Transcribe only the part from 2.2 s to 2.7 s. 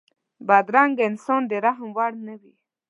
نه وي